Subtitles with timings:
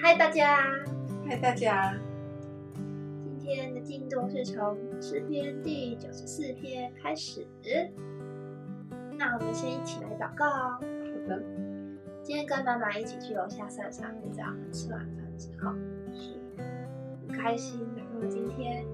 [0.00, 0.62] 嗨，大家！
[1.26, 1.92] 嗨，大家！
[3.20, 7.44] 今天的进度是从诗篇第九十四篇开始。
[9.18, 10.46] 那我们先一起来祷告。
[10.46, 10.80] 好
[11.26, 11.42] 的。
[12.22, 15.72] 今天跟妈妈一起去楼下散散步，在我们吃完饭之后，
[16.12, 16.38] 是
[17.26, 17.80] 很开心。
[17.96, 18.84] 然后今天，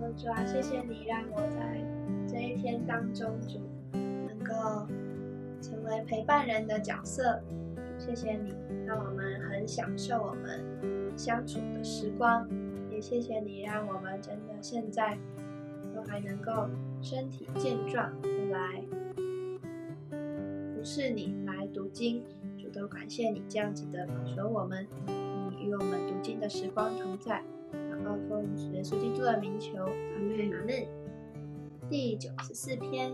[0.00, 1.80] 嗯，主啊，谢谢你让我在
[2.26, 3.60] 这一天当中，主
[3.92, 4.84] 能够
[5.62, 7.40] 成为陪伴人的角色。
[7.98, 8.52] 谢谢你，
[8.86, 10.64] 让我们很享受我们
[11.16, 12.48] 相处的时光。
[12.88, 15.18] 也谢谢你，让我们真的现在
[15.92, 16.68] 都还能够
[17.02, 18.10] 身体健壮
[18.50, 18.84] 来
[20.74, 22.22] 服侍你，来读经。
[22.56, 27.42] 主都感谢你这样子的保守我们，你与我们读经的时光同在。
[27.72, 30.86] 然后奉耶稣基督的名求，阿门阿门。
[31.90, 33.12] 第九十四篇，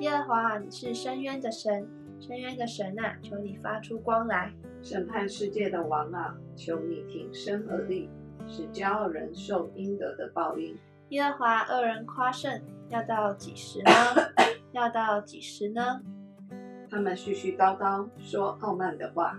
[0.00, 1.88] 耶和华，你是深渊的神。
[2.20, 4.50] 深渊的神啊，求你发出光来；
[4.82, 8.08] 审判世界的王啊，求你挺身而立，
[8.46, 10.76] 使骄傲人受应得的报应。
[11.10, 13.92] 耶和华恶人夸胜，要到几时呢？
[14.72, 16.00] 要到几时呢？
[16.90, 19.38] 他们絮絮叨叨说傲慢的话，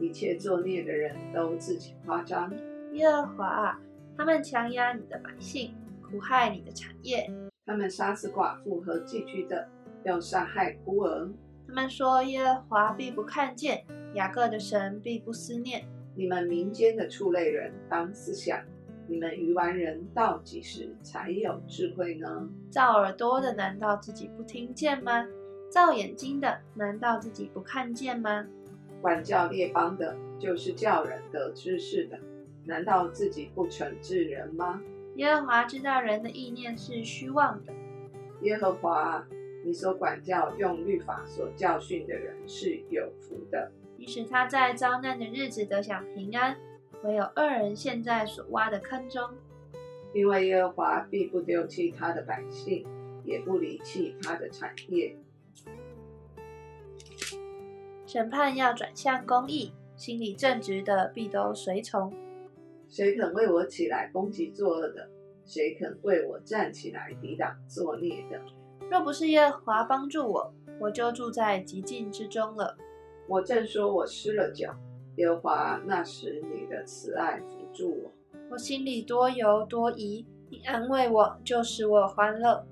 [0.00, 2.52] 一切作孽的人都自己夸张。
[2.92, 3.78] 耶和华，
[4.16, 7.30] 他们强压你的百姓，苦害你的产业。
[7.64, 9.68] 他们杀死寡妇和寄居的，
[10.02, 11.30] 要杀害孤儿。
[11.68, 15.84] 他们说：“耶和华必不看见，雅各的神必不思念。
[16.14, 18.60] 你们民间的畜类人当思想，
[19.06, 22.48] 你们愚顽人到几时才有智慧呢？
[22.70, 25.26] 造耳朵的难道自己不听见吗？
[25.70, 28.46] 造眼睛的难道自己不看见吗？
[29.00, 32.18] 管教列邦的，就是叫人得知识的，
[32.64, 34.82] 难道自己不惩治人吗？
[35.14, 37.72] 耶和华知道人的意念是虚妄的。
[38.42, 39.26] 耶和华。”
[39.62, 43.70] 你所管教、用律法所教训的人是有福的。
[44.00, 46.56] 你使他在遭难的日子得享平安，
[47.02, 49.28] 唯有恶人陷在所挖的坑中。
[50.14, 52.86] 因为耶和华必不丢弃他的百姓，
[53.26, 55.14] 也不离弃他的产业。
[58.06, 62.10] 审判要转向公义，心里正直的必都随从。
[62.88, 65.10] 谁肯为我起来攻击作恶的？
[65.44, 68.40] 谁肯为我站起来抵挡作孽的？
[68.90, 72.78] 若不是耶和华帮助我，我就住在极境之中了。
[73.30, 74.74] 我正说我失了脚，
[75.14, 78.12] 耶和华那时你的慈爱扶住我。
[78.50, 82.66] 我心里多忧多疑，你安慰我，就使我欢乐。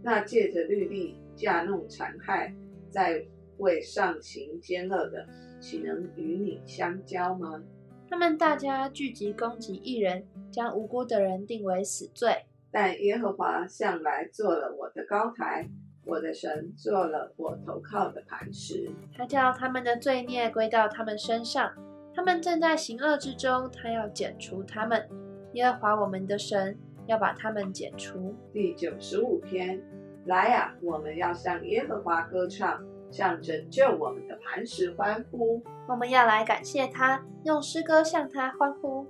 [0.00, 2.54] 那借着律例架弄残害，
[2.88, 3.26] 在
[3.58, 5.26] 为上行奸恶的，
[5.60, 7.60] 岂能与你相交吗？
[8.08, 12.44] 他们大家聚集攻击一人，将无辜的人定为死罪。
[12.70, 15.68] 但耶和华向来做了我的高台，
[16.04, 18.90] 我的神做了我投靠的磐石。
[19.16, 21.72] 他叫他们的罪孽归到他们身上，
[22.14, 25.08] 他们正在行恶之中，他要剪除他们。
[25.52, 28.34] 耶和华我们的神要把他们剪除。
[28.52, 29.82] 第九十五篇，
[30.26, 35.62] 来呀，我们要向耶和华歌唱，向拯救我们的磐石欢呼。
[35.88, 39.06] 我们要来感谢他，用诗歌向他欢呼。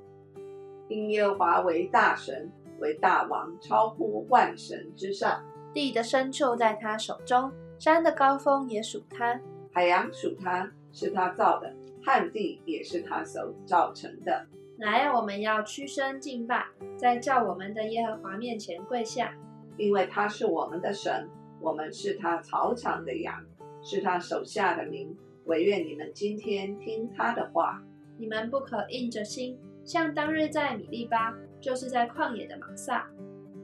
[0.88, 2.50] 因耶和华为大神。
[2.80, 5.40] 为大王，超乎万神之上。
[5.72, 9.40] 地的深处在他手中，山的高峰也属他，
[9.72, 11.68] 海洋属他，是他造的；
[12.04, 14.46] 旱地也是他手造成的。
[14.78, 16.66] 来，我们要屈身敬拜，
[16.96, 19.34] 在叫我们的耶和华面前跪下，
[19.76, 21.28] 因为他是我们的神，
[21.60, 23.42] 我们是他草场的羊，
[23.82, 25.16] 是他手下的民。
[25.46, 27.82] 唯愿你们今天听他的话，
[28.18, 31.34] 你们不可硬着心，像当日在米利巴。
[31.62, 33.08] 就是在旷野的玛撒，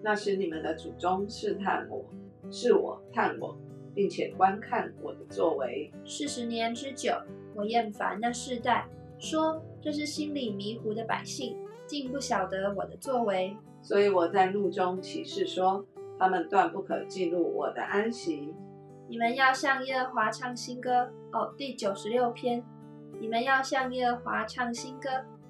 [0.03, 2.05] 那时你们的祖宗试探我，
[2.51, 3.57] 是我探我，
[3.95, 5.93] 并且观看我的作为。
[6.05, 7.13] 四十年之久，
[7.55, 8.89] 我厌烦那世代，
[9.19, 13.57] 说这是心里迷糊的百姓，竟不晓得我的作为。
[13.83, 15.85] 所以我在怒中起誓说，
[16.19, 18.55] 他们断不可进入我的安息。
[19.09, 22.63] 你们要向耶和华唱新歌哦，第九十六篇，
[23.21, 25.09] 你们要向耶和华唱新歌。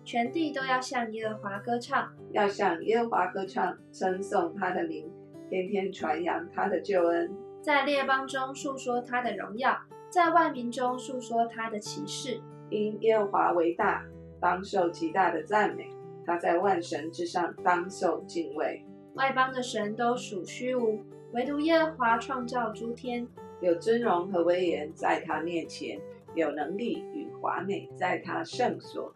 [0.09, 5.07] 全地都要向耶和华歌唱，要向耶和华歌唱，称颂他的名，
[5.51, 9.79] 天天传扬他的救恩，在列邦中述说他的荣耀，
[10.09, 12.41] 在万民中述说他的奇事。
[12.71, 14.03] 因耶和华为大，
[14.41, 15.85] 当受极大的赞美；
[16.25, 18.83] 他在万神之上，当受敬畏。
[19.13, 21.05] 外邦的神都属虚无，
[21.35, 23.29] 唯独耶和华创造诸天，
[23.61, 26.01] 有尊荣和威严在他面前，
[26.35, 29.13] 有能力与华美在他圣所。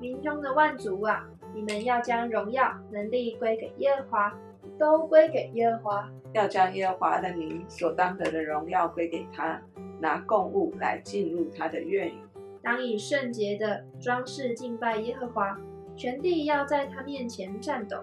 [0.00, 4.38] 民中的万族啊，你们要将荣耀、能力归给耶和华，
[4.78, 6.10] 都归给耶和华。
[6.32, 9.60] 要将耶和华的名所当得的荣耀归给他，
[10.00, 12.18] 拿供物来进入他的院宇。
[12.62, 15.58] 当以圣洁的装饰敬拜耶和华，
[15.96, 17.98] 全地要在他面前颤抖。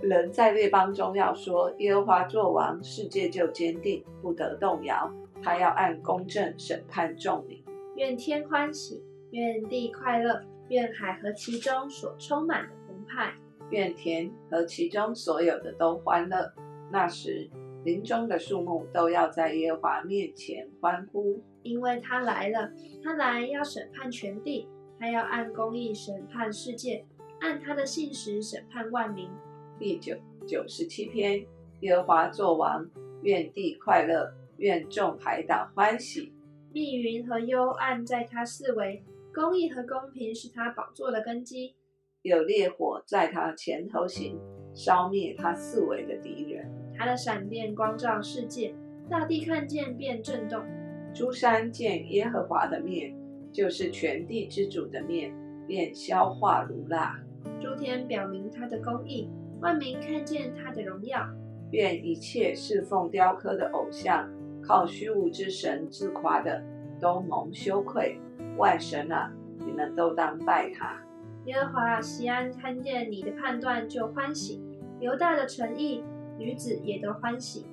[0.00, 5.12] 人在列邦中要说：耶和华作王，世界就坚定，不得动摇。
[5.42, 7.64] 他要按公正审判众民。
[7.96, 13.34] 愿天欢喜，愿地快乐，愿海和其中所充满的澎湃，
[13.70, 16.52] 愿田和其中所有的都欢乐。
[16.90, 17.48] 那时，
[17.84, 22.70] 林中的树木都要在耶和华面前欢呼，因为他来了。
[23.02, 24.68] 他来要审判全地，
[24.98, 27.04] 他要按公义审判世界，
[27.40, 29.30] 按他的信实审判万民。
[29.78, 30.16] 第九
[30.46, 31.46] 九十七篇：
[31.80, 32.86] 耶和华作王，
[33.22, 36.32] 愿地快乐，愿众海岛欢喜。
[36.72, 39.02] 密云和幽暗在他四围，
[39.38, 41.76] 公义和公平是他宝座的根基。
[42.22, 44.36] 有烈火在他前头行，
[44.74, 46.68] 烧灭他四围的敌人。
[46.96, 48.74] 他的闪电光照世界，
[49.08, 50.60] 大地看见便震动。
[51.14, 53.16] 诸山见耶和华的面，
[53.52, 55.32] 就是全地之主的面，
[55.68, 57.16] 便消化如蜡。
[57.60, 59.30] 诸天表明他的公义，
[59.60, 61.24] 万民看见他的荣耀。
[61.70, 64.28] 愿一切侍奉雕刻的偶像、
[64.60, 66.60] 靠虚无之神自夸的，
[67.00, 68.18] 都蒙羞愧。
[68.58, 69.32] 万神啊，
[69.64, 71.00] 你们都当拜他。
[71.46, 74.62] 耶和华西安看见你的判断就欢喜，
[75.00, 76.04] 犹大的诚意。
[76.36, 77.66] 女子也都欢喜，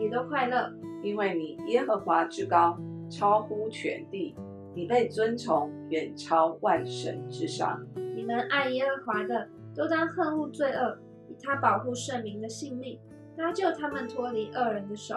[0.00, 2.76] 也都快乐，因为你耶和华之高，
[3.08, 4.34] 超乎全地，
[4.74, 7.86] 你被尊崇，远超万神之上。
[8.16, 12.98] 你们爱耶和华的，都当恨恶罪恶，以他保护圣民的性命，
[13.36, 15.14] 搭救他们脱离恶人的手。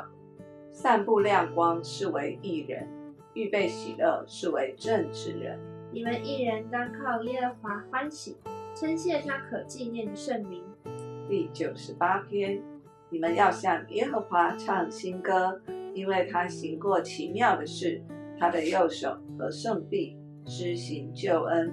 [0.72, 2.88] 散布亮光是为一人，
[3.38, 5.60] 预备喜乐是为正直人。
[5.94, 8.36] 你们一人当靠耶和华欢喜，
[8.76, 10.64] 称谢他可纪念的圣名。
[11.30, 12.60] 第九十八篇，
[13.12, 15.62] 你们要向耶和华唱新歌，
[15.94, 18.02] 因为他行过奇妙的事，
[18.40, 20.18] 他的右手和圣臂
[20.48, 21.72] 施行救恩。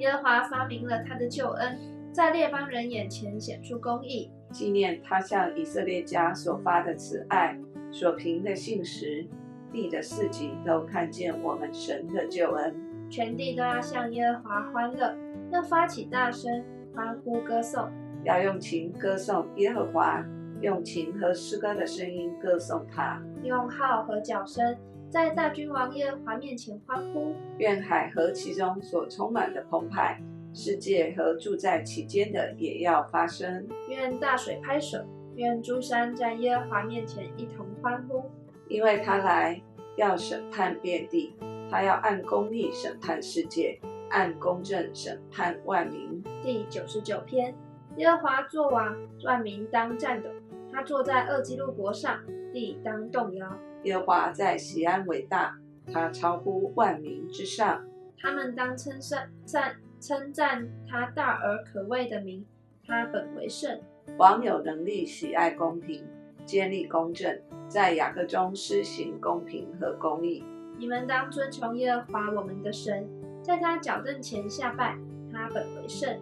[0.00, 1.78] 耶和华发明了他的救恩，
[2.12, 7.58] 在列邦人眼前显出公义，纪念他向以色列家所发的慈爱，
[7.90, 9.26] 所凭的信实，
[9.72, 12.74] 地的四极都看见我们神的救恩。
[13.10, 15.16] 全地都要向耶和华欢乐，
[15.50, 17.90] 要发起大声欢呼歌颂。
[18.24, 20.22] 要用琴歌颂耶和华，
[20.60, 24.76] 用琴和诗歌的声音歌颂他，用号和角声
[25.08, 27.32] 在大君王耶和华面前欢呼。
[27.58, 30.20] 愿海和其中所充满的澎湃，
[30.52, 33.66] 世界和住在其间的也要发声。
[33.88, 34.98] 愿大水拍手，
[35.36, 38.24] 愿诸山在耶和华面前一同欢呼，
[38.68, 39.60] 因为他来
[39.96, 41.34] 要审判遍地，
[41.70, 43.80] 他要按公义审判世界，
[44.10, 46.22] 按公正审判万民。
[46.42, 47.54] 第九十九篇。
[47.96, 50.28] 耶和华作王，万民当战斗。
[50.72, 52.20] 他坐在二基路国上，
[52.52, 53.50] 地当动摇。
[53.84, 55.56] 耶和华在西安伟大，
[55.92, 57.84] 他超乎万民之上。
[58.20, 62.44] 他们当称赞赞称赞他大而可畏的名。
[62.86, 63.80] 他本为圣，
[64.16, 66.04] 王有能力，喜爱公平，
[66.48, 70.42] 建立公正，在雅各中施行公平和公义。
[70.78, 73.06] 你们当遵从耶和华我们的神，
[73.42, 74.96] 在他脚凳前下拜。
[75.30, 76.18] 他本为圣。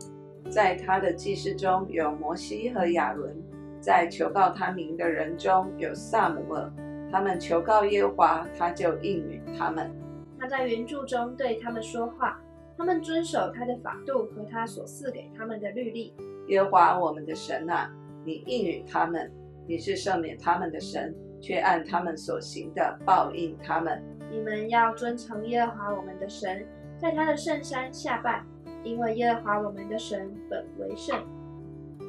[0.50, 3.36] 在他的祭司中有摩西和亚伦，
[3.80, 6.72] 在求告他名的人中有萨姆尔。
[7.08, 9.88] 他们求告耶和华，他就应允他们。
[10.40, 12.40] 他在原著中对他们说话，
[12.76, 16.12] 他们遵守他的法度和他所赐给他们的律例。
[16.48, 17.88] 耶和华我们的神啊，
[18.24, 19.32] 你应允他们，
[19.66, 24.02] 你是赦免他们的神，却按他们所行的报应他们。
[24.30, 26.66] 你们要遵从耶和华我们的神，
[26.98, 28.44] 在他的圣山下拜。
[28.84, 31.20] 因为耶和华我们的神本为圣。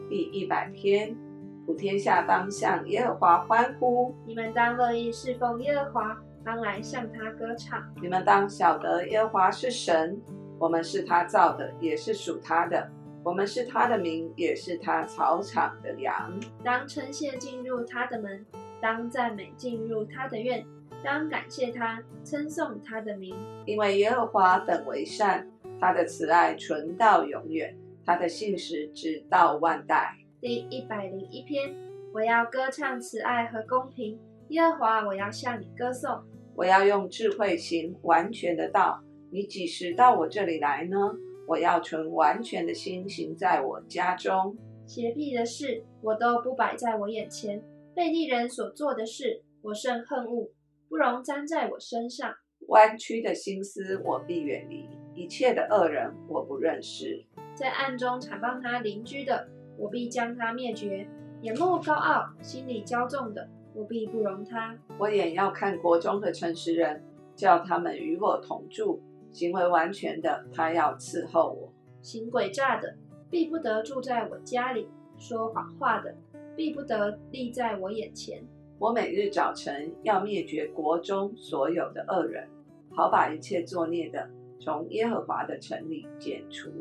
[0.10, 1.18] 第一百篇，
[1.66, 4.14] 普天下当向耶和华欢呼。
[4.28, 7.84] 你们当乐意侍奉耶和华，当来向他歌唱。
[8.00, 10.22] 你们当晓得耶和华是神，
[10.60, 12.88] 我们是他造的，也是属他的。
[13.28, 16.32] 我们是他的名，也是他草场的羊。
[16.64, 18.46] 当称谢进入他的门，
[18.80, 20.66] 当赞美进入他的院，
[21.04, 23.36] 当感谢他，称颂他的名。
[23.66, 25.46] 因为耶和华本为善。
[25.80, 30.16] 他的慈爱存到永远，他的信实直到万代。
[30.40, 31.76] 第一百零一篇，
[32.14, 34.18] 我要歌唱慈爱和公平，
[34.48, 36.24] 耶和华，我要向你歌颂。
[36.56, 39.04] 我要用智慧行完全的道。
[39.30, 40.98] 你几时到我这里来呢？
[41.48, 44.56] 我要存完全的心行在我家中。
[44.86, 47.62] 邪僻的事，我都不摆在我眼前；
[47.96, 50.50] 被利人所做的事，我甚恨恶，
[50.89, 52.36] 不容沾在我身上。
[52.68, 54.89] 弯曲的心思，我必远离。
[55.16, 57.25] 一切的恶人，我不认识。
[57.56, 61.08] 在暗中残谤他邻居的，我必将他灭绝。
[61.42, 64.77] 眼目高傲、心里骄纵的，我必不容他。
[65.00, 67.01] 我也要看国中的诚实人，
[67.36, 69.01] 叫他们与我同住，
[69.38, 71.70] 行为完全的，他要伺候我；
[72.01, 72.96] 行诡诈的，
[73.29, 74.88] 必不得住在我家里；
[75.20, 76.12] 说谎话的，
[76.56, 78.44] 必不得立在我眼前。
[78.79, 82.50] 我每日早晨要灭绝国中所有的恶人，
[82.89, 84.27] 好把一切作孽的
[84.60, 86.72] 从耶和华的城里剪除。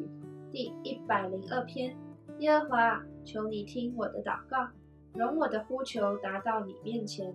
[0.51, 1.95] 第一百零二篇，
[2.39, 4.67] 耶和华，求你听我的祷告，
[5.13, 7.35] 容我的呼求达到你面前。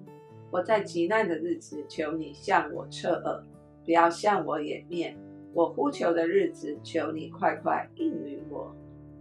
[0.50, 3.44] 我在极难的日子，求你向我侧耳，
[3.86, 5.18] 不要向我掩面。
[5.54, 8.74] 我呼求的日子，求你快快应允我，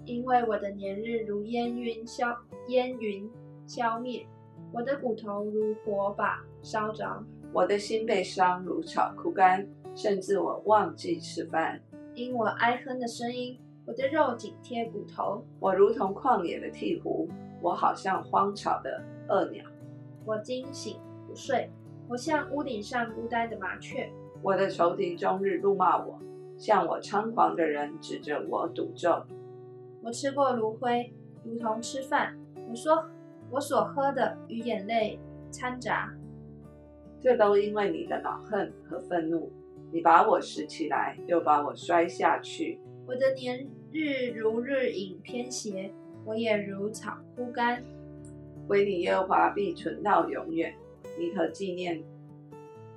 [0.04, 2.36] 因为我的年日如烟云消，
[2.68, 3.28] 烟云
[3.66, 4.24] 消灭。
[4.72, 11.80] 我的骨头如火把烧着，我的心被伤如草枯干，甚至我忘记吃饭。
[12.14, 15.44] 因我哀哼的声音，我的肉紧贴骨头。
[15.58, 17.28] 我如同旷野的鹈鹕，
[17.60, 19.64] 我好像荒草的恶鸟。
[20.24, 21.68] 我惊醒不睡，
[22.08, 24.08] 我像屋顶上孤单的麻雀。
[24.42, 26.18] 我的仇敌终日怒骂我，
[26.56, 29.22] 向我猖狂的人指着我赌咒。
[30.02, 31.12] 我吃过炉灰，
[31.44, 32.36] 如同吃饭。
[32.68, 33.04] 我说。
[33.52, 35.18] 我所喝的与眼泪
[35.50, 36.14] 掺杂，
[37.20, 39.50] 这都因为你的恼恨和愤怒。
[39.90, 42.78] 你把我拾起来，又把我摔下去。
[43.08, 45.92] 我的年日如日影偏斜，
[46.24, 47.82] 我也如草枯干。
[48.68, 50.72] 唯你耶和华必存到永远，
[51.18, 52.00] 你可纪念，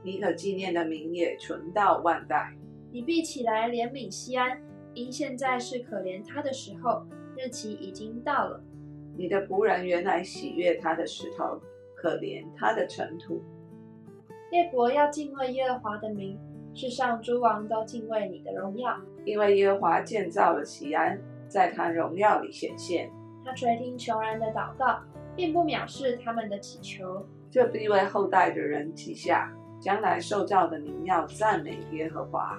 [0.03, 2.53] 你可纪念的名也存到万代。
[2.91, 4.61] 你必起来怜悯西安，
[4.93, 7.05] 因现在是可怜他的时候，
[7.37, 8.61] 日期已经到了。
[9.17, 11.61] 你的仆人原来喜悦他的石头，
[11.95, 13.41] 可怜他的尘土。
[14.51, 16.37] 列国要敬畏耶和华的名，
[16.75, 18.99] 世上诸王都敬畏你的荣耀。
[19.25, 23.09] 因为耶和华建造了西安，在他荣耀里显现。
[23.45, 24.99] 他垂听穷人的祷告，
[25.35, 27.25] 并不藐视他们的祈求。
[27.49, 29.51] 这必为后代的人记下，
[29.83, 32.57] 将来受造的民要赞美耶和华。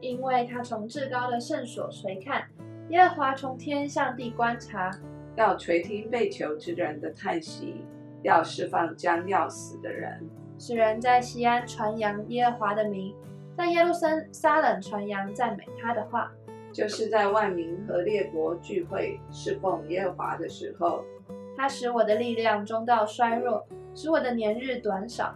[0.00, 2.42] 因为他从至高的圣所垂看，
[2.88, 4.90] 耶和华从天向地观察。
[5.36, 7.84] 要垂听被囚之人的叹息，
[8.22, 10.26] 要释放将要死的人，
[10.58, 13.14] 使人在西安传扬耶和华的名，
[13.54, 13.92] 在耶路
[14.32, 16.32] 撒冷传扬赞美他的话。
[16.72, 21.04] 就是在万民和列国聚会侍奉耶和华的时候，
[21.56, 25.34] 他使我的力量中到衰弱，使我的年日短少。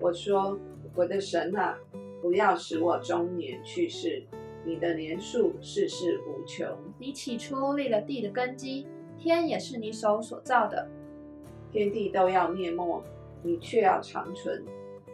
[0.00, 0.58] 我说：
[0.94, 1.78] 我的神啊，
[2.20, 4.22] 不要使我中年去世。
[4.64, 6.66] 你的年数世世无穷。
[6.98, 8.86] 你起初立了地的根基。
[9.18, 10.88] 天也是你手所造的，
[11.70, 13.02] 天地都要灭没，
[13.42, 14.64] 你却要长存。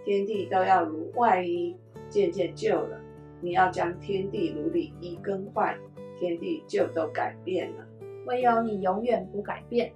[0.04, 1.76] 天地都要如外衣
[2.08, 3.00] 渐渐旧了，
[3.40, 5.76] 你要将天地如里衣更换，
[6.16, 7.84] 天地就都改变了。
[8.26, 9.92] 唯有你永远不改变，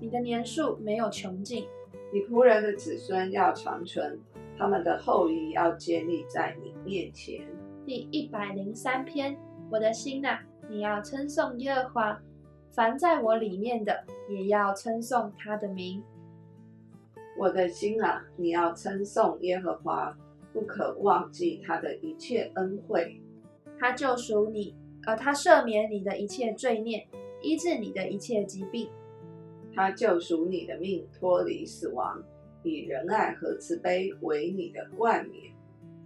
[0.00, 1.66] 你的年数没有穷尽。
[2.14, 4.18] 你仆人的子孙要长存，
[4.60, 7.48] 他们的后裔要建立在你面前。
[7.86, 9.34] 第一百零三篇，
[9.70, 10.38] 我的心呐，
[10.68, 12.20] 你要称颂耶和华。
[12.70, 16.02] 凡在我里面的，也要称颂他的名。
[17.38, 20.14] 我的心啊，你要称颂耶和华，
[20.52, 23.18] 不可忘记他的一切恩惠。
[23.78, 24.76] 他救赎你，
[25.06, 27.08] 而他赦免你的一切罪孽，
[27.40, 28.90] 医治你的一切疾病。
[29.74, 32.22] 他救赎你的命，脱离死亡，
[32.62, 35.52] 以仁爱和慈悲为你的冠冕。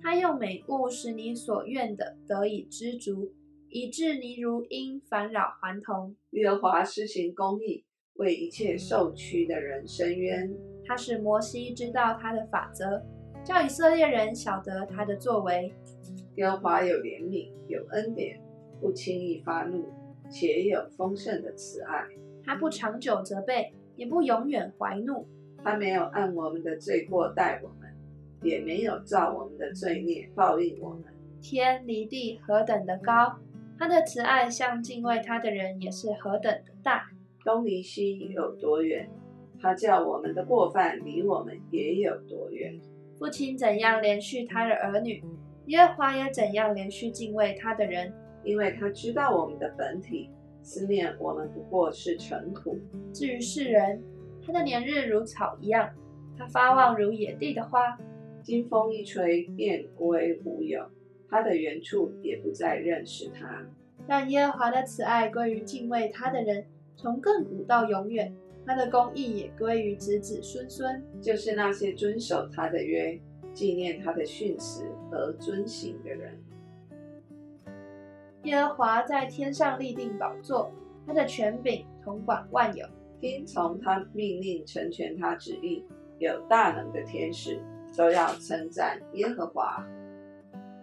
[0.03, 3.33] 他用美物使你所愿的得以知足。
[3.77, 6.15] 以致你如因烦扰还童。
[6.31, 10.49] 耶和华施行公义，为一切受屈的人伸冤。
[10.87, 13.03] 他使摩西知道他的法则，
[13.43, 15.75] 叫以色列人晓得他的作为。
[16.37, 18.41] 耶和华有怜悯，有恩典，
[18.81, 19.89] 不轻易发怒，
[20.31, 22.07] 且有丰盛的慈爱。
[22.45, 25.27] 他不长久责备，也不永远怀怒。
[25.65, 27.91] 他没有按我们的罪过待我们，
[28.43, 31.05] 也没有照我们的罪孽报应我们。
[31.41, 33.39] 天离地何等的高！
[33.79, 37.07] 他的慈爱向敬畏他的人也是何等的大，
[37.45, 39.09] 东离西有多远？
[39.59, 42.79] 他叫我们的过犯离我们也有多远？
[43.19, 45.25] 父亲怎样连续他的儿女，
[45.67, 48.13] 耶和华也怎样连续敬畏他的人，
[48.45, 50.29] 因为他知道我们的本体，
[50.63, 52.79] 思念我们不过是尘土。
[53.13, 54.03] 至于世人，
[54.47, 55.91] 他的年日如草一样，
[56.37, 57.99] 他发旺如野地的花，
[58.43, 60.85] 金风一吹便归无有。
[61.31, 63.65] 他的原处也不再认识他，
[64.07, 68.33] 让耶和华的慈爱归于敬畏他的人，从亘古到永远。
[68.67, 73.21] 他的公义也归于子子孙孙，就是那些遵守他的约、
[73.53, 76.43] 纪念他的训词和遵行的人。
[78.45, 80.73] 耶和华在天上立定宝座，
[81.07, 82.87] 他的权柄统管万有，
[83.25, 85.83] 听从他命令、成全他旨意、
[86.19, 87.59] 有大能的天使，
[87.97, 89.83] 都要称赞耶和华。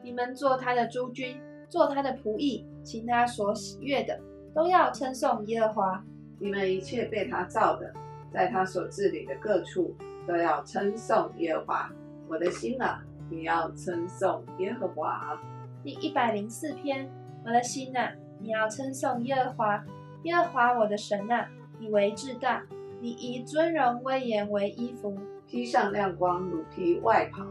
[0.02, 4.20] 你们做他的诸君，做他的仆役，行他所喜悦的，
[4.56, 6.04] 都要称颂耶和华。
[6.40, 7.94] 你们一切被他造的，
[8.34, 9.96] 在他所治理的各处，
[10.26, 11.94] 都要称颂耶和华。
[12.28, 15.40] 我的心啊，你要称颂耶和华。
[15.84, 17.08] 第一百零四篇，
[17.46, 19.86] 我的心啊，你要称颂耶和华。
[20.24, 21.48] 耶和华我的神啊，
[21.82, 22.64] 你为至大，
[23.02, 27.44] 你以尊荣威严为衣服，披上亮光如披外袍，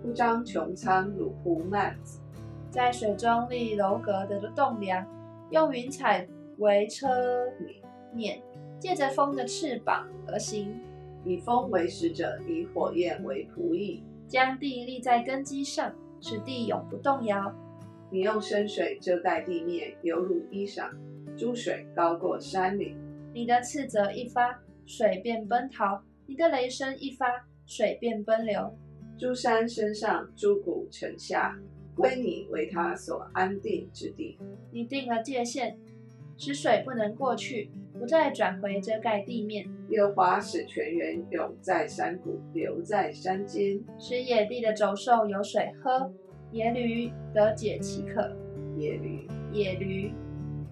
[0.00, 2.18] 铺张穹苍如铺幔子，
[2.70, 5.06] 在水中立楼阁的栋梁，
[5.50, 7.06] 用云彩为车
[8.14, 8.40] 辇，
[8.78, 10.80] 借着风的翅膀而行，
[11.22, 17.54] 以风为使者，以火焰为仆役，将地立在根基上，使地永不动摇。
[18.10, 20.88] 你用深水遮盖地面，犹如衣裳；
[21.36, 22.96] 珠水高过山岭。
[23.36, 28.74] 你的斥责一发，水便奔逃；你的雷声一发，水便奔流。
[29.18, 31.54] 诸山升上，诸谷城下，
[31.94, 34.38] 归你为他所安定之地。
[34.70, 35.78] 你定了界限，
[36.38, 39.68] 使水不能过去，不再转回遮盖地面。
[39.90, 46.10] 耶和华使泉源涌在山谷，流在山间，使野地的走兽有水喝。
[46.52, 48.34] 野驴得解其渴，
[48.78, 50.10] 野驴，野驴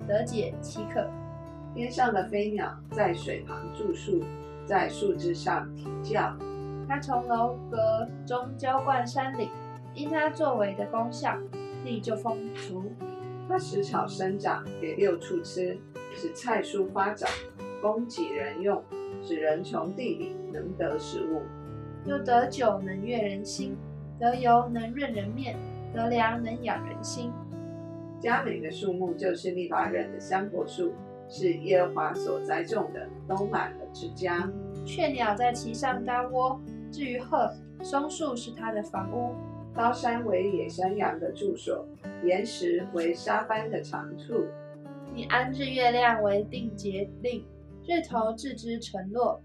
[0.09, 1.07] 得解其渴。
[1.75, 4.23] 天上的飞鸟在水旁住宿，
[4.65, 6.37] 在树枝上啼叫。
[6.89, 9.51] 它从楼阁中浇灌山岭，
[9.93, 11.37] 因它作为的功效，
[11.85, 12.85] 地就丰足。
[13.49, 15.77] 它使草生长，给六畜吃；
[16.15, 17.29] 使菜蔬发长，
[17.83, 18.79] 供给人用；
[19.21, 21.43] 使人从地里能得食物，
[22.07, 23.77] 又得酒能悦人心，
[24.21, 25.57] 得油能润人面。
[25.93, 27.33] 得粮能养人心，
[28.19, 30.93] 佳美的树木就是利巴人的香柏树，
[31.29, 34.51] 是耶和华所栽种的，都满了枝浆。
[34.85, 36.61] 雀鸟在其上搭窝。
[36.93, 37.53] 至于鹤，
[37.83, 39.35] 松树是它的房屋。
[39.75, 41.85] 高山为野山羊的住所，
[42.23, 44.45] 岩石为沙斑的长处。
[45.13, 47.45] 你安置月亮为定节令，
[47.85, 49.43] 日头置之沉落。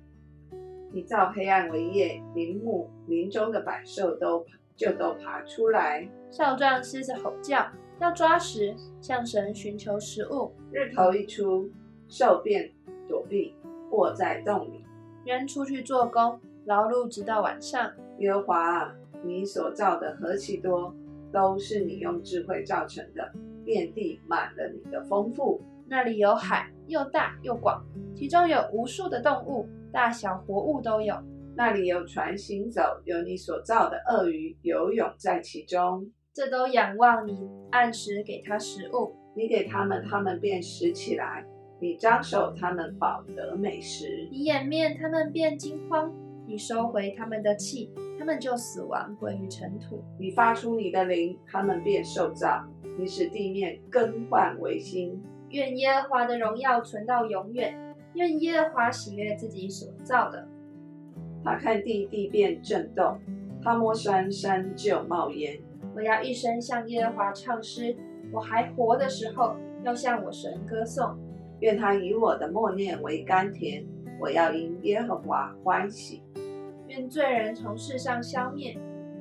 [0.91, 6.07] 你造黑暗为夜，林木林中的百兽都就都爬出来。
[6.29, 7.65] 少壮狮子吼叫，
[7.99, 10.53] 要抓食，向神寻求食物。
[10.71, 11.69] 日头一出，
[12.07, 12.71] 兽便
[13.09, 13.53] 躲避，
[13.91, 14.85] 卧在洞里。
[15.25, 17.91] 人出去做工，劳碌直到晚上。
[18.19, 20.95] 耶和华啊，你所造的何其多，
[21.31, 23.33] 都是你用智慧造成的，
[23.65, 25.61] 遍地满了你的丰富。
[25.85, 27.83] 那里有海，又大又广，
[28.15, 31.15] 其中有无数的动物，大小活物都有。
[31.53, 36.09] 那里有船行走，有你所造的鳄鱼游泳在其中。
[36.39, 39.13] 这都仰望你，按时给他食物。
[39.35, 41.43] 你给他们，他们便食起来；
[41.81, 44.25] 你张手，他们饱得美食。
[44.31, 46.09] 你掩面，他们便惊慌；
[46.47, 50.01] 你收回他们的气，他们就死亡，归于尘土。
[50.17, 52.65] 你发出你的灵，他们便受造；
[52.97, 55.21] 你使地面更换为新。
[55.49, 57.73] 愿耶和华的荣耀存到永远；
[58.13, 60.47] 愿耶和华喜悦自己所造的。
[61.43, 63.17] 他看地，地便震动；
[63.61, 65.59] 他摸山，山就冒烟。
[65.95, 67.95] 我要一生向耶和华唱诗，
[68.31, 71.17] 我还活的时候要向我神歌颂。
[71.59, 73.85] 愿他以我的默念为甘甜，
[74.19, 76.23] 我要因耶和华欢喜。
[76.87, 78.77] 愿罪人从世上消灭，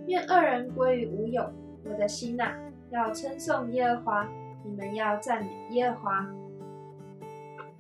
[0.07, 1.43] 愿恶人归于无有。
[1.85, 2.55] 我的心呐，
[2.91, 4.29] 要称颂耶和华，
[4.65, 6.29] 你们要赞美耶和华。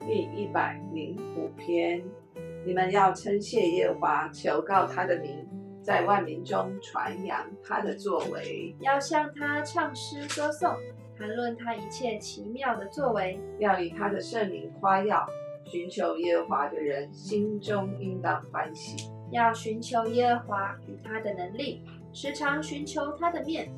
[0.01, 2.03] 第一百零五篇，
[2.65, 5.47] 你们要称谢耶和华，求告他的名。
[5.89, 10.77] 在万民中传扬他的作为，要向他唱诗歌颂，
[11.17, 15.27] 谈论他一切奇妙的作为，要以他的圣名夸耀。
[15.65, 23.73] 寻求耶和华的人心中应当欢喜，要寻求耶和华与他的能力，时常寻求他的面。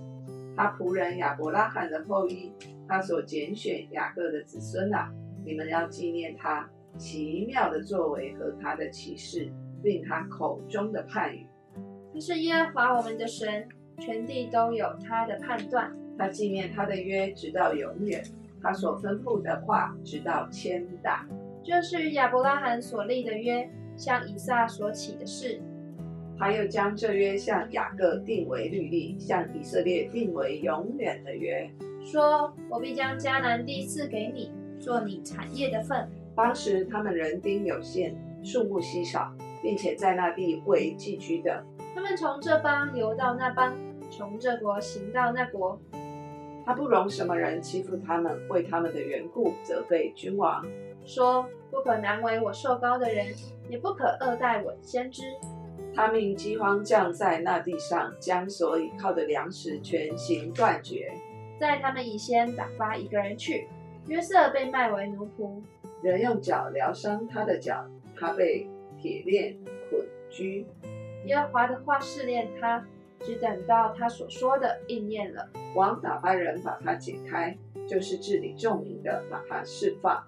[0.57, 2.53] 他仆人亚伯拉罕的后裔，
[2.89, 5.09] 他所拣选雅各的子孙啊，
[5.45, 6.69] 你们要纪念他
[6.99, 9.49] 奇妙的作为和他的启示，
[9.81, 11.47] 并他口中的判语。
[12.21, 13.67] 是耶和华我们的神，
[13.99, 15.91] 全地都有他的判断。
[16.19, 18.21] 他纪念他的约，直到永远；
[18.63, 21.25] 他所吩咐的话，直到千代。
[21.65, 25.61] 这是亚伯拉罕所立的约，向以撒所起的事。
[26.39, 31.71] 他又将这约向雅各定为律例，向以色列定为永远的约，
[32.03, 39.31] 说：“我必将迦南地赐给你，做你产业的份。”当时他们人丁有限，数目稀少，
[39.63, 41.63] 并且在那地为寄居的。
[41.95, 43.75] 他们从这邦游到那邦，
[44.11, 45.79] 从这国行到那国。
[46.65, 50.65] 他不容什么人欺负他们，为他们的缘故责备君王，
[51.05, 53.27] 说：不可难为我受高的人，
[53.69, 55.23] 也不可恶待我先知。
[55.93, 61.13] 他命饥荒降在那地上，将所倚靠的粮食全行断绝。
[61.59, 63.67] 在他们以先打发一个人去，
[64.07, 65.61] 约瑟被卖为奴仆，
[66.03, 67.85] 人用脚疗伤他的脚，
[68.17, 69.57] 他被铁链
[69.89, 70.65] 捆拘。
[71.27, 72.85] 耶和华的话试炼他，
[73.21, 75.49] 只等到他所说的应验了。
[75.75, 77.57] 王打发人把他解开，
[77.87, 80.25] 就是治理众民的，把他释放，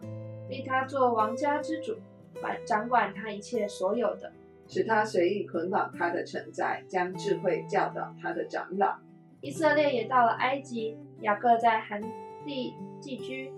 [0.49, 1.97] 立他做王家之主，
[2.41, 4.33] 管掌管他一切所有的。
[4.69, 8.97] 使他随意捆绑他的臣宰，将智慧教导他的长老。
[9.41, 12.01] 以色列也到了埃及，雅各在韩
[12.47, 13.53] 地寄居。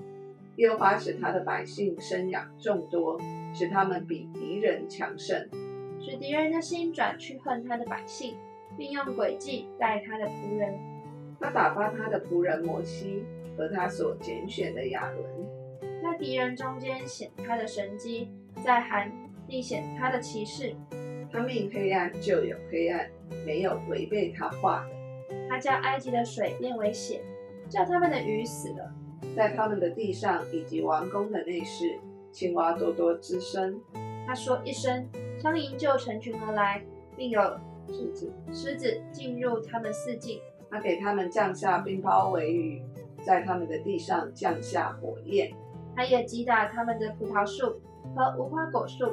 [0.56, 3.20] 耶和华使他的百姓生养众多，
[3.52, 5.48] 使他们比敌人强盛，
[6.04, 8.36] 使敌人的心转去恨他的百姓，
[8.76, 10.78] 并用诡计待他的仆人。
[11.40, 13.24] 他打发他的仆人摩西
[13.56, 15.24] 和他所拣选的亚伦，
[16.02, 18.28] 在敌人中间显他的神迹，
[18.62, 19.10] 在韩
[19.48, 20.74] 地显他的骑士。
[21.32, 23.08] 他命黑暗就有黑暗，
[23.46, 25.38] 没有违背他话的。
[25.48, 27.22] 他叫埃及的水变为血，
[27.70, 28.92] 叫他们的鱼死了。
[29.34, 31.98] 在他们的地上以及王宫的内室，
[32.30, 33.80] 青蛙多多滋生。
[34.26, 35.06] 他说一声，
[35.44, 36.82] 苍蝇就成群而来，
[37.18, 37.38] 并有
[37.86, 40.40] 狮子狮子进入他们四境。
[40.70, 42.82] 他给他们降下冰雹为雨，
[43.22, 45.52] 在他们的地上降下火焰。
[45.94, 47.78] 他也击打他们的葡萄树
[48.16, 49.04] 和无花果树，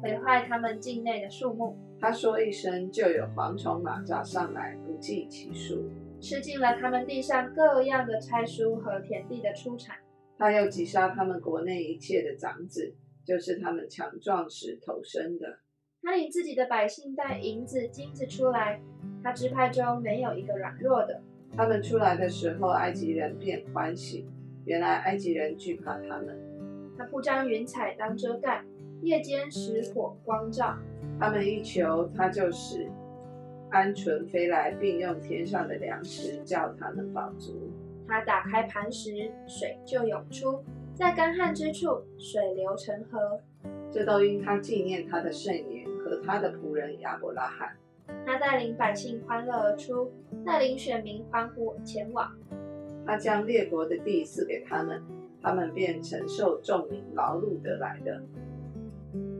[0.00, 1.76] 毁坏他们境内的树木。
[2.00, 5.90] 他说一声，就有蝗虫蚂蚱上来，不计其数。
[6.20, 9.96] 吃尽了他们地上各样的菜蔬和田地的出产。
[10.38, 12.94] 他又击杀他们国内一切的长子，
[13.26, 15.58] 就是他们强壮时投生的。
[16.02, 18.80] 他领自己的百姓带银子、金子出来，
[19.22, 21.20] 他支派中没有一个软弱的。
[21.56, 24.26] 他们出来的时候，埃及人便欢喜。
[24.64, 26.38] 原来埃及人惧怕他们。
[26.96, 28.62] 他铺张云彩当遮盖，
[29.02, 30.76] 夜间使火光照。
[31.18, 32.88] 他们一求，他就使。
[33.70, 37.70] 鹌鹑飞来，并用天上的粮食叫他们饱足。
[38.08, 40.62] 他打开磐石，水就涌出，
[40.94, 43.40] 在干旱之处，水流成河。
[43.92, 45.79] 这都因他纪念他的圣言
[46.10, 47.76] 和他的仆人亚伯拉罕。
[48.26, 50.12] 他带领百姓欢乐而出，
[50.44, 52.28] 带领选民欢呼前往。
[53.06, 55.00] 他将列国的地赐给他们，
[55.40, 58.20] 他们便承受众民劳碌得来的，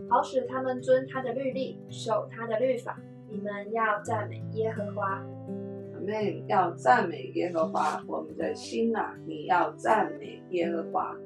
[0.09, 3.01] 好使他们遵他的律例，守他的律法。
[3.29, 5.25] 你们要赞美耶和华，
[5.95, 8.03] 我们要赞美耶和华。
[8.07, 11.17] 我们的心啊，你要赞美耶和华。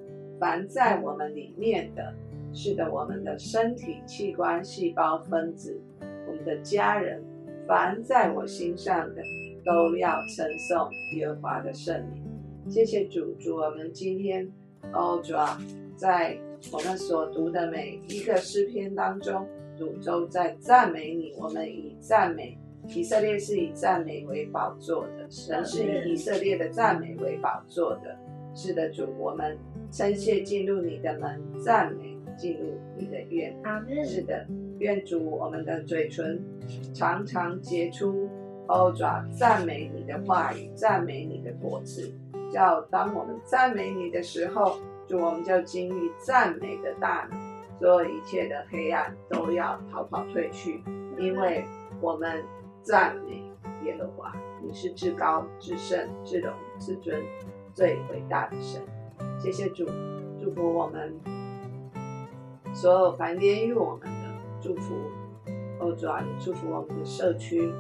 [0.41, 2.15] 凡在我们里面的，
[2.55, 5.79] 是的，我们的身体器官、细胞、分子，
[6.29, 7.21] 我们的家人，
[7.67, 9.23] 凡在我心上的，
[9.65, 12.23] 都要称颂耶和华的圣名。
[12.71, 14.49] 谢谢主，主我们今天
[14.93, 15.61] 哦，主啊，
[15.97, 16.39] 在
[16.73, 19.47] 我们所读的每一个诗篇当中。
[19.77, 28.17] 主都在赞美你，我们以赞美以色列是以赞美为宝座的，神是以以色列的赞美为宝座的。
[28.55, 29.59] 是的，主，我们
[29.91, 33.55] 称谢进入你的门，赞美进入你的院。
[34.05, 34.47] 是的，
[34.79, 36.43] 愿主我们的嘴唇
[36.93, 38.29] 常常结出
[38.67, 42.13] 欧爪赞美你的话语，赞美你的果子。
[42.53, 47.55] 叫当我们赞美你的时候，主我们就经历赞美的大能。
[47.81, 50.81] 所有一切的黑暗都要逃跑退去，
[51.19, 51.65] 因为
[52.01, 52.43] 我们
[52.81, 53.43] 赞美
[53.85, 57.21] 耶和华，你是至高、至圣、至荣、至尊、
[57.75, 58.81] 最伟大的神。
[59.39, 59.85] 谢谢主，
[60.41, 61.13] 祝福我们
[62.75, 64.95] 所有凡连于我们的祝福。
[65.81, 67.73] 哦，主啊，祝福我们的社区，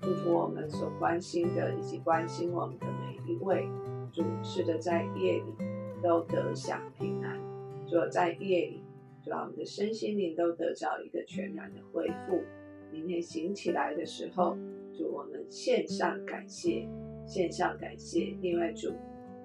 [0.00, 3.68] 祝福我们所关心的以及关心我们的每一位。
[4.12, 5.54] 主，是的，在夜里
[6.02, 7.38] 都得享平安。
[7.86, 8.82] 主，在夜里。
[9.26, 12.42] 让我们的身心灵都得到一个全然的恢复。
[12.90, 14.56] 明天醒起来的时候，
[14.96, 16.88] 祝我们献上感谢，
[17.26, 18.90] 献上感谢，另外主，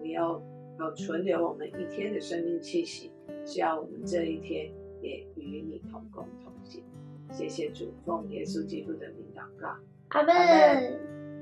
[0.02, 0.42] 你要
[0.80, 3.12] 要存留我们一天的生命气息，
[3.44, 4.72] 只要我们这一天
[5.04, 6.84] 也与你同工同行。
[7.32, 9.76] 谢谢主，奉耶稣基督的名祷告，
[10.10, 10.34] 阿门。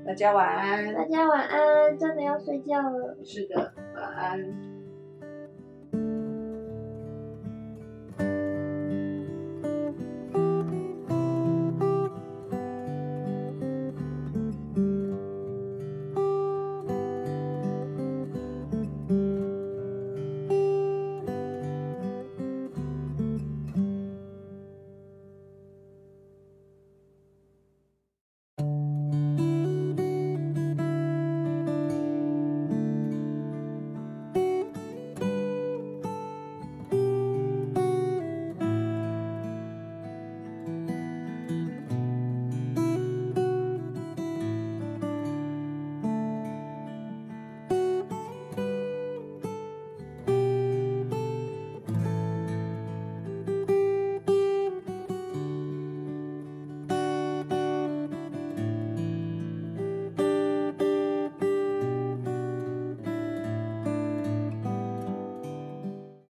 [0.04, 0.92] 大家晚安。
[0.94, 3.16] 大家晚安，真的要睡觉了。
[3.22, 4.71] 是的，晚安。